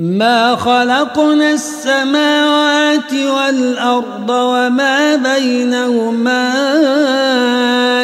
ما 0.00 0.56
خلقنا 0.56 1.50
السماوات 1.52 3.12
والأرض 3.12 4.30
وما 4.30 5.16
بينهما 5.16 6.54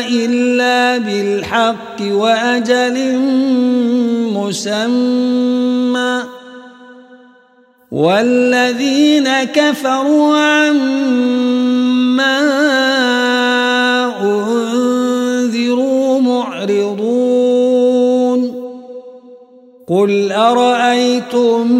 إلا 0.09 0.99
بالحق 0.99 2.01
وأجل 2.01 3.19
مسمى. 4.37 6.23
والذين 7.93 9.29
كفروا 9.45 10.37
عما 10.37 11.27
أنذروا 14.23 16.21
معرضون 16.21 17.16
قل 19.89 20.33
أرأيتم 20.33 21.73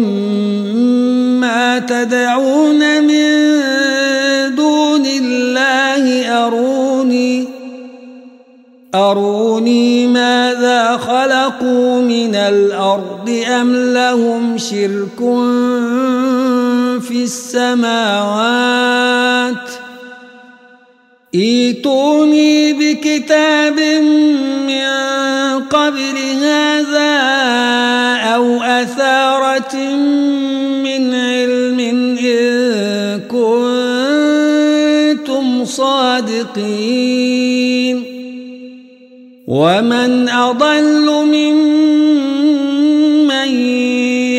ما 1.39 1.79
تدعون 1.79 3.03
من 3.03 3.27
دون 4.55 5.05
الله 5.05 6.25
أروني 6.45 7.47
أروني 8.95 10.07
ماذا 10.07 10.97
خلقوا 10.97 12.01
من 12.01 12.35
الأرض 12.35 13.43
أم 13.61 13.75
لهم 13.75 14.57
شرك 14.57 15.17
في 17.01 17.23
السماوات 17.23 18.67
ايتوني 21.37 22.73
بكتاب 22.73 23.79
من 24.67 24.87
قبل 25.69 26.17
هذا 26.41 27.13
أو 28.35 28.63
أثارة 28.63 29.75
من 30.83 31.13
علم 31.13 31.79
إن 31.79 33.19
كنتم 33.29 34.45
صادقين. 35.65 37.17
ومن 39.47 40.29
أضل 40.29 41.25
ممن 41.25 42.29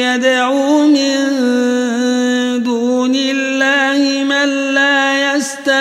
يدعو 0.05 0.87
من 0.87 1.38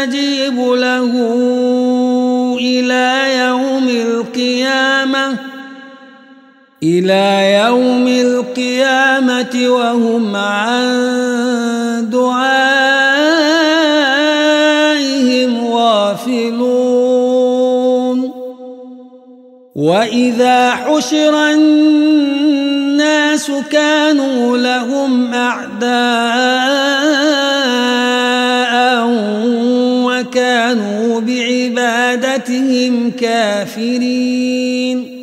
يستجيب 0.08 0.60
له 0.60 1.12
إلى 2.60 3.36
يوم 3.40 3.90
القيامة 3.90 5.36
إلى 6.84 7.54
يوم 7.66 8.08
القيامة 8.08 9.68
وهم 9.68 10.36
عن 10.36 12.10
دعائهم 12.12 12.48
غافلون. 15.74 17.38
وإذا 19.76 20.72
حشر 20.72 21.52
الناس 21.52 23.52
كانوا 23.72 24.58
لهم 24.58 25.34
أعداء 25.34 26.37
بعبادتهم 32.38 33.12
كافرين 33.12 35.18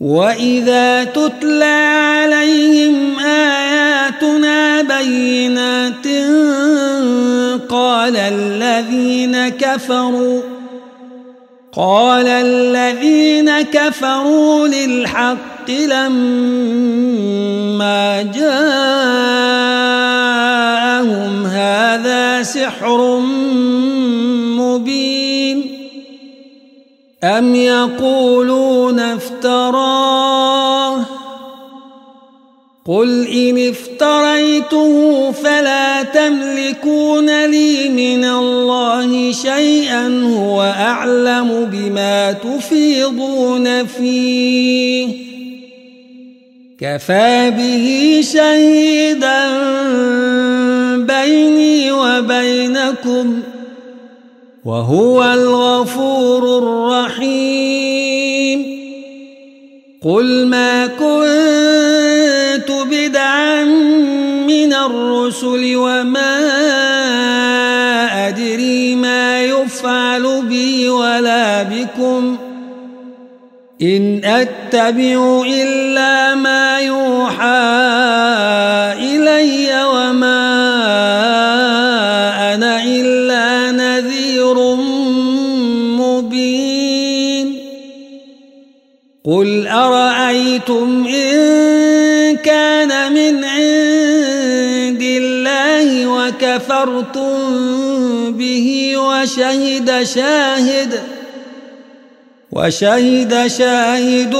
وإذا 0.00 1.04
تتلى 1.04 1.64
عليهم 1.64 3.18
آياتنا 3.18 4.82
بينات 4.82 6.06
قال 7.68 8.16
الذين 8.16 9.48
كفروا 9.48 10.40
قال 11.72 12.28
الذين 12.28 13.60
كفروا 13.60 14.68
للحق 14.68 15.70
لما 15.70 17.12
جاءهم 21.00 21.46
هذا 21.46 22.42
سحر 22.42 23.18
مبين 24.58 25.64
أم 27.24 27.54
يقولون 27.54 29.00
افتراه 29.00 30.40
قل 32.86 33.26
إن 33.28 33.68
افتريته 33.68 35.30
فلا 35.32 36.02
تملكون 36.02 37.46
لي 37.46 37.88
من 37.88 38.24
الله 38.24 39.32
شيئا 39.32 40.34
هو 40.36 40.62
أعلم 40.62 41.68
بما 41.72 42.32
تفيضون 42.32 43.86
فيه 43.86 45.30
كفى 46.80 47.52
به 47.56 48.20
شهيدا 48.32 49.50
بيني 51.06 51.92
وبينكم 51.92 53.40
وهو 54.64 55.24
الغفور 55.24 56.58
الرحيم. 56.58 58.60
قل 60.04 60.46
ما 60.46 60.86
كنت 60.86 62.70
بدعا 62.90 63.64
من 64.46 64.72
الرسل 64.72 65.76
وما 65.76 66.38
أدري 68.28 68.94
ما 68.94 69.44
يفعل 69.44 70.42
بي 70.42 70.88
ولا 70.88 71.62
بكم. 71.62 72.36
إن 73.82 74.20
أتبع 74.24 75.42
إلا 75.46 76.34
ما 76.34 76.59
قل 89.24 89.66
أرأيتم 89.68 91.06
إن 91.06 92.36
كان 92.36 93.12
من 93.12 93.44
عند 93.44 95.02
الله 95.02 96.06
وكفرتم 96.06 97.32
به 98.32 98.94
وشهد 98.96 100.02
شاهد 100.02 101.00
وشهد 102.52 103.46
شاهد 103.46 104.34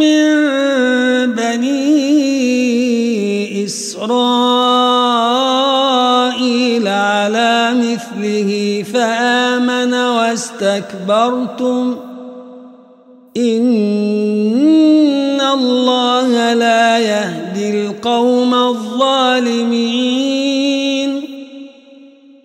من 0.00 0.26
بني 1.36 2.04
إسرائيل 3.64 4.48
على 6.88 7.74
مثله 7.74 8.84
فآمن 8.94 9.94
واستكبرتم 9.94 10.56
إن 13.36 15.40
الله 15.40 16.52
لا 16.52 16.98
يهدي 16.98 17.70
القوم 17.70 18.54
الظالمين. 18.54 20.06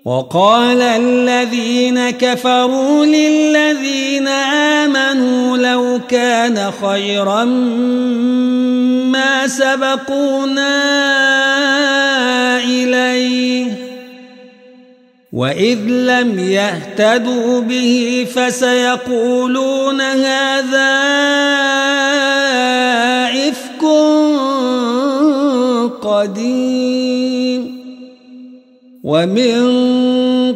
وقال 0.05 0.81
الذين 0.81 2.09
كفروا 2.09 3.05
للذين 3.05 4.27
آمنوا 4.27 5.57
لو 5.57 5.99
كان 6.09 6.71
خيرا 6.81 7.43
ما 9.13 9.47
سبقونا 9.47 10.81
إليه. 12.63 13.80
وإذ 15.33 15.79
لم 15.87 16.39
يهتدوا 16.39 17.61
به 17.61 18.27
فسيقولون 18.35 20.01
هذا 20.01 20.91
إفك 23.49 23.83
قديم 26.01 27.81
ومن 29.03 29.61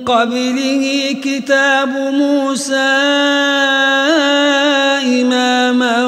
قبله 0.05 1.15
كتاب 1.23 1.89
موسى 2.13 2.75
إماما 5.21 6.05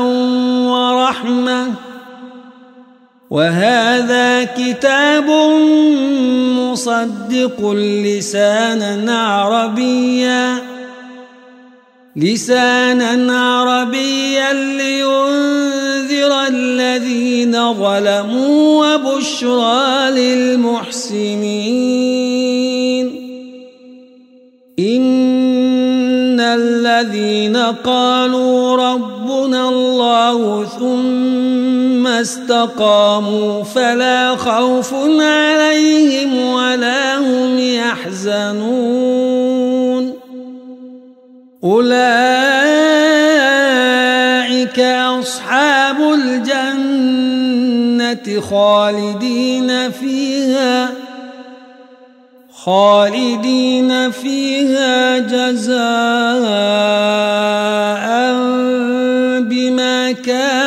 ورحمة 0.68 1.87
وهذا 3.30 4.44
كتاب 4.44 5.30
مصدق 6.58 7.72
لسانا 8.06 9.24
عربيا. 9.24 10.58
لسانا 12.16 13.42
عربيا 13.42 14.54
لينذر 14.54 16.48
الذين 16.48 17.74
ظلموا 17.74 18.96
وبشرى 18.96 20.12
للمحسنين. 20.12 21.68
إن 24.80 26.40
الذين 26.40 27.58
قالوا 27.58 28.76
ربنا 28.76 29.70
الله 29.70 30.66
ثم 30.66 31.27
استقاموا 32.22 33.64
فلا 33.64 34.36
خوف 34.36 34.94
عليهم 35.20 36.36
ولا 36.38 37.18
هم 37.18 37.60
يحزنون. 37.60 39.18
أولئك 41.64 41.98
أصحاب 44.80 45.98
الجنة 46.14 47.48
خالدين 48.42 49.92
فيها 49.92 50.90
خالدين 52.54 54.12
فيها 54.12 55.18
جزاء 55.18 55.78
بما 59.42 60.12
كانوا 60.12 60.67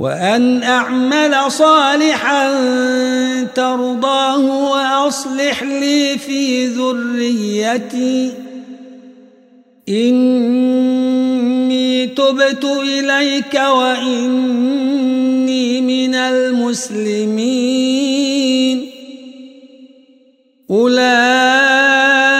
وأن 0.00 0.62
أعمل 0.62 1.52
صالحا 1.52 2.52
ترضاه 3.44 4.70
وأصلح 4.70 5.62
لي 5.62 6.18
في 6.18 6.66
ذريتي. 6.66 8.32
إني 9.88 10.86
تبت 12.06 12.64
إليك 12.64 13.54
وإني 13.54 14.60
من 15.80 16.14
المسلمين. 16.14 17.30
أولئك 20.70 22.39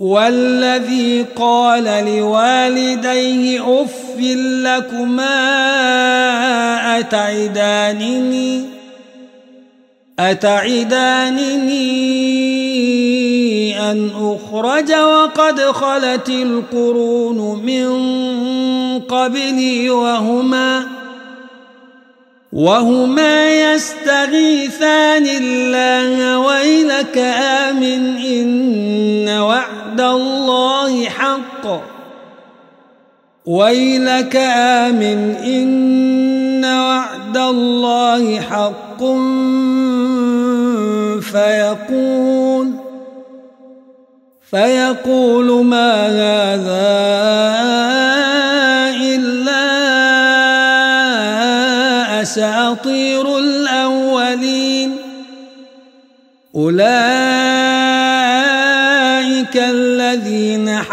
والذي 0.00 1.26
قال 1.36 1.84
لوالديه 1.84 3.82
أف 3.82 4.20
لكما 4.64 5.38
أتعدانني؟ 6.98 8.64
أتعدانني 10.18 11.80
أن 13.90 14.10
أخرج 14.16 14.92
وقد 14.92 15.60
خلت 15.60 16.28
القرون 16.28 17.62
من 17.64 17.90
قبلي 18.98 19.90
وهما 19.90 20.86
وهما 22.52 23.72
يستغيثان 23.72 25.26
الله 25.26 26.38
ويلك 26.38 27.18
آمن 27.68 28.16
إن 28.16 29.28
وعد 29.28 29.79
الله 30.00 31.04
حق. 31.04 31.80
ويلك 33.46 34.36
آمن 34.36 35.36
إن 35.44 36.64
وعد 36.64 37.36
الله 37.36 38.40
حق 38.40 39.04
فيقول 41.20 42.70
فيقول 44.50 45.64
ما 45.64 46.06
هذا 46.06 46.90
إلا 49.00 49.62
أساطير 52.22 53.38
الأولين. 53.38 54.96
أولئك 56.54 57.19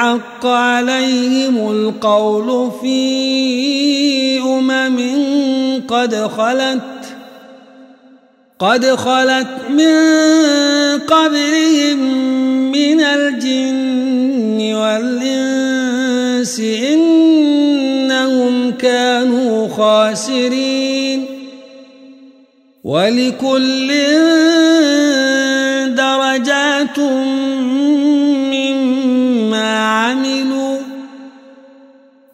حق 0.07 0.45
عليهم 0.45 1.71
القول 1.71 2.71
في 2.81 4.39
أمم 4.39 4.99
قد 5.87 6.15
خلت 6.15 6.81
قد 8.59 8.85
خلت 8.85 9.47
من 9.69 9.95
قبلهم 10.99 11.99
من 12.71 13.01
الجن 13.01 14.75
والإنس 14.75 16.59
إنهم 16.59 18.71
كانوا 18.71 19.67
خاسرين. 19.67 21.37
ولكل 22.87 23.87
درجات 25.95 26.99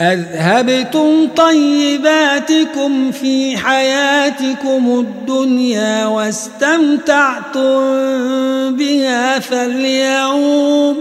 أذهبتم 0.00 1.28
طيباتكم 1.36 3.12
في 3.12 3.56
حياتكم 3.56 5.06
الدنيا 5.06 6.06
واستمتعتم 6.06 7.60
بها 8.76 9.38
فاليوم 9.38 10.96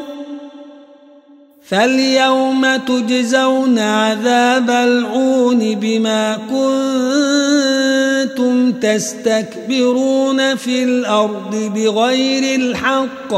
فاليوم 1.64 2.76
تجزون 2.76 3.80
عذاب 3.80 4.70
العون 4.70 5.76
بما 5.76 6.38
كنتم 8.30 8.72
تستكبرون 8.72 10.56
في 10.56 10.84
الأرض 10.84 11.72
بغير 11.76 12.56
الحق 12.60 13.34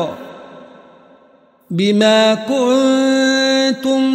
بما 1.72 2.36
كنتم 2.36 3.35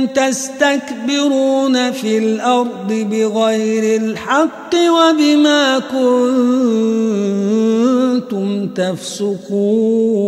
تستكبرون 0.07 1.91
في 1.91 2.19
الأرض 2.19 2.93
بغير 3.11 4.01
الحق 4.03 4.75
وبما 4.75 5.79
كنتم 8.19 8.69
تفسقون. 8.69 10.21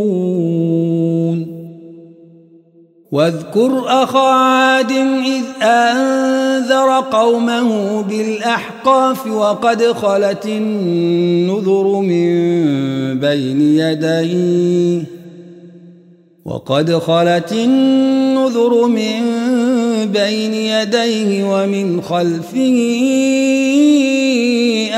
واذكر 3.12 3.84
أخا 3.86 4.28
عاد 4.28 4.92
إذ 5.26 5.44
أنذر 5.62 7.00
قومه 7.00 8.00
بالأحقاف 8.02 9.26
وقد 9.26 9.82
خلت 9.82 10.46
النذر 10.46 12.00
من 12.00 12.32
بين 13.20 13.60
يديه. 13.60 15.21
وقد 16.44 16.99
خلت 16.99 17.52
النذر 17.52 18.87
من 18.87 19.22
بين 20.12 20.54
يديه 20.54 21.44
ومن 21.44 22.02
خلفه 22.02 22.78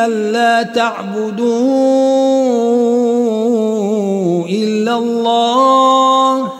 ألا 0.06 0.62
تعبدوا 0.62 1.44
إلا 4.48 4.98
الله 4.98 6.52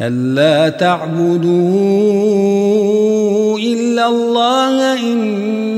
ألا 0.00 0.68
تعبدوا 0.68 1.48
إلا 3.58 4.08
الله 4.08 4.94
إني 5.12 5.77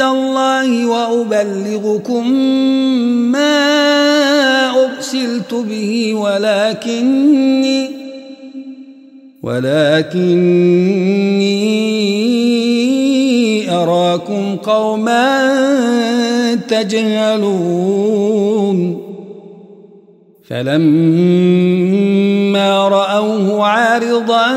الله 0.00 0.86
وأبلغكم 0.86 2.30
ما 3.32 3.60
أرسلت 4.84 5.54
به 5.54 6.14
ولكني 6.14 7.90
ولكني 9.42 10.80
أراكم 13.72 14.56
قوما 14.56 15.50
تجهلون 16.68 18.20
فلما 20.48 21.68
رأوه 22.88 23.64
عارضا 23.66 24.56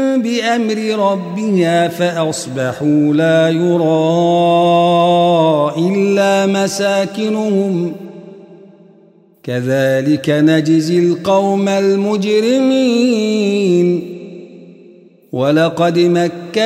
بأمر 0.17 1.11
ربها 1.11 1.87
فأصبحوا 1.87 3.13
لا 3.13 3.49
يرى 3.49 3.81
إلا 5.77 6.45
مساكنهم. 6.45 7.93
كذلك 9.43 10.29
نجزي 10.29 10.99
القوم 10.99 11.69
المجرمين. 11.69 13.21
ولقد 15.31 15.99
مكناهم 15.99 16.61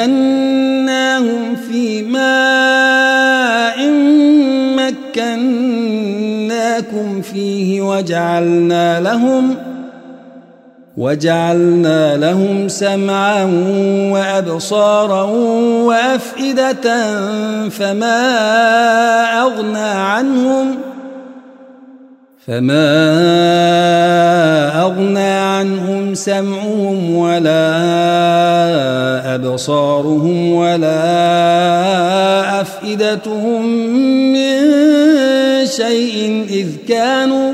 في 1.72 2.02
ماء 2.02 3.90
مكناكم 5.16 7.22
فيه 7.22 7.82
وجعلنا 7.82 9.02
لهم 9.02 9.56
وجعلنا 10.98 12.18
لهم 12.18 12.68
سمعا 12.68 13.44
وأبصارا 14.12 15.24
وأفئدة 15.84 16.86
فما 17.70 18.22
أغنى 19.42 19.78
عنهم 19.78 20.76
فما 22.48 22.92
أغنى 24.82 25.30
عنهم 25.30 26.14
سمعهم 26.14 27.16
ولا 27.16 27.76
أبصارهم 29.36 30.52
ولا 30.52 31.02
أفئدتهم 32.62 33.66
من 34.34 34.56
شيء 35.66 36.46
إذ 36.50 36.68
كانوا 36.88 37.54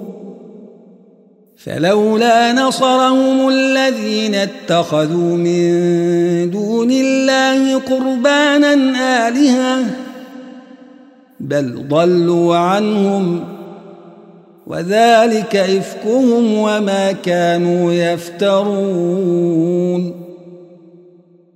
فلولا 1.65 2.53
نصرهم 2.53 3.49
الذين 3.49 4.35
اتخذوا 4.35 5.37
من 5.37 5.71
دون 6.51 6.91
الله 6.91 7.79
قربانا 7.79 8.73
آلهة 9.27 9.83
بل 11.39 11.87
ضلوا 11.89 12.55
عنهم 12.55 13.43
وذلك 14.67 15.55
إفكهم 15.55 16.53
وما 16.57 17.11
كانوا 17.11 17.93
يفترون. 17.93 19.51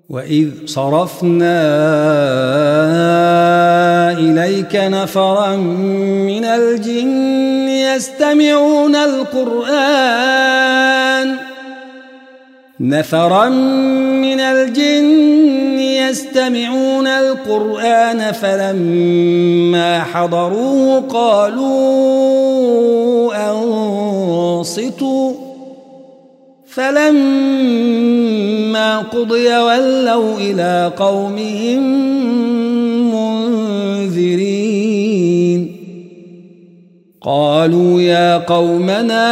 وإذ 0.10 0.50
صرفنا 0.66 1.62
إليك 4.12 4.76
نفرا 4.76 5.56
من 5.56 6.46
الجن 6.46 7.68
يستمعون 7.70 8.96
القرآن 8.96 10.16
نفرا 12.80 13.50
من 13.50 14.40
الجن 14.40 15.80
يستمعون 15.80 17.08
القرآن 17.08 18.32
فلما 18.32 20.04
حضروه 20.04 21.02
قالوا 21.02 22.46
أنصتوا 23.52 25.45
فلما 26.76 28.40
قضي 29.00 29.58
ولوا 29.58 30.38
إلى 30.40 30.92
قومهم 30.98 31.84
منذرين. 34.06 34.56
قالوا 37.22 38.02
يا 38.02 38.38
قومنا 38.38 39.26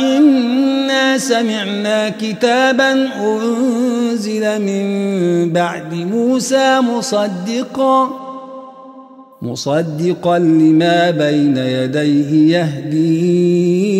إنا 0.00 1.18
سمعنا 1.18 2.08
كتابا 2.08 3.08
أنزل 3.20 4.62
من 4.62 4.86
بعد 5.52 5.94
موسى 5.94 6.80
مصدقا 6.80 8.10
مصدقا 9.42 10.38
لما 10.38 11.10
بين 11.10 11.56
يديه 11.56 12.58
يهدي 12.58 13.99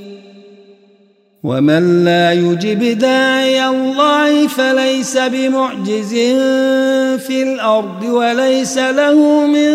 ومن 1.43 2.05
لا 2.05 2.33
يجب 2.33 2.97
داعي 2.97 3.67
الله 3.67 4.47
فليس 4.47 5.17
بمعجز 5.17 6.13
في 7.25 7.43
الأرض 7.43 8.03
وليس 8.03 8.77
له 8.77 9.47
من 9.47 9.71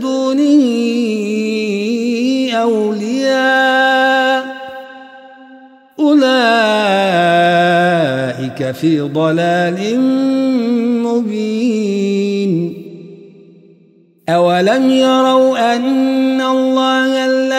دونه 0.00 0.62
أولياء 2.52 4.44
أولئك 6.00 6.22
في 8.70 9.00
ضلال 9.00 10.00
مبين 11.04 12.82
أولم 14.28 14.90
يروا 14.90 15.76
أن 15.76 16.40
الله 16.40 17.01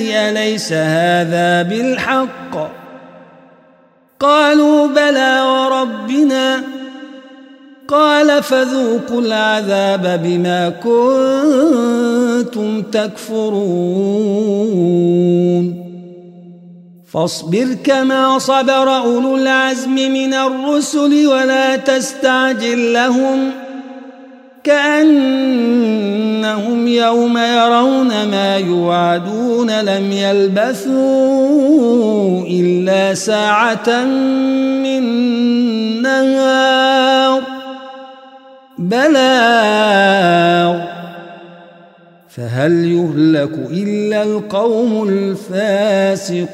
أليس 0.00 0.72
هذا 0.72 1.62
بالحق. 1.62 2.70
قالوا 4.20 4.86
بلى 4.86 5.40
وربنا. 5.40 6.62
قال 7.88 8.42
فذوقوا 8.42 9.20
العذاب 9.20 10.20
بما 10.24 10.68
كنتم 10.68 12.82
تكفرون. 12.82 13.64
فاصبر 17.12 17.76
كما 17.84 18.38
صبر 18.38 18.96
أولو 18.96 19.36
العزم 19.36 19.94
من 19.94 20.34
الرسل 20.34 21.26
ولا 21.26 21.76
تستعجل 21.76 22.92
لهم 22.92 23.50
ۖ. 23.50 23.54
كأنهم 24.64 26.86
يوم 26.86 27.38
يرون 27.38 28.08
ما 28.08 28.56
يوعدون. 28.56 29.53
لم 29.70 30.12
يلبثوا 30.12 30.94
إلا 32.46 33.14
ساعة 33.14 34.04
من 34.82 35.02
نهار. 36.02 37.42
بلاغ 38.78 40.84
فهل 42.28 42.72
يهلك 42.72 43.58
إلا 43.70 44.22
القوم 44.22 45.08
الفاسقون. 45.08 46.44